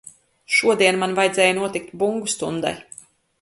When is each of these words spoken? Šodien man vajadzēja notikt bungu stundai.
Šodien 0.59 0.97
man 1.03 1.13
vajadzēja 1.19 1.57
notikt 1.59 1.93
bungu 2.05 2.33
stundai. 2.37 2.73